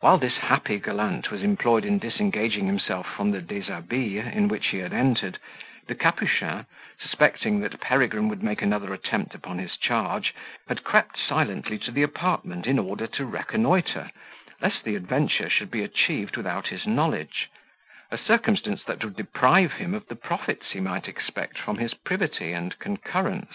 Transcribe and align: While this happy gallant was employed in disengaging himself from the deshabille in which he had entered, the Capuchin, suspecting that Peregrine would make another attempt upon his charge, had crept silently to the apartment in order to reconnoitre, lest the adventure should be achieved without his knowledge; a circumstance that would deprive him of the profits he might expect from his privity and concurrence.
While 0.00 0.16
this 0.16 0.38
happy 0.38 0.78
gallant 0.78 1.30
was 1.30 1.42
employed 1.42 1.84
in 1.84 1.98
disengaging 1.98 2.64
himself 2.64 3.06
from 3.06 3.30
the 3.30 3.42
deshabille 3.42 4.26
in 4.32 4.48
which 4.48 4.68
he 4.68 4.78
had 4.78 4.94
entered, 4.94 5.38
the 5.86 5.94
Capuchin, 5.94 6.64
suspecting 6.98 7.60
that 7.60 7.78
Peregrine 7.78 8.28
would 8.30 8.42
make 8.42 8.62
another 8.62 8.94
attempt 8.94 9.34
upon 9.34 9.58
his 9.58 9.76
charge, 9.76 10.34
had 10.66 10.82
crept 10.82 11.18
silently 11.18 11.76
to 11.80 11.90
the 11.90 12.02
apartment 12.02 12.66
in 12.66 12.78
order 12.78 13.06
to 13.06 13.26
reconnoitre, 13.26 14.10
lest 14.62 14.82
the 14.82 14.96
adventure 14.96 15.50
should 15.50 15.70
be 15.70 15.82
achieved 15.84 16.38
without 16.38 16.68
his 16.68 16.86
knowledge; 16.86 17.50
a 18.10 18.16
circumstance 18.16 18.82
that 18.84 19.04
would 19.04 19.14
deprive 19.14 19.72
him 19.74 19.92
of 19.92 20.08
the 20.08 20.16
profits 20.16 20.70
he 20.70 20.80
might 20.80 21.06
expect 21.06 21.58
from 21.58 21.76
his 21.76 21.92
privity 21.92 22.52
and 22.54 22.78
concurrence. 22.78 23.52